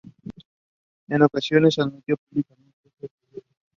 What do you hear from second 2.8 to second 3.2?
ser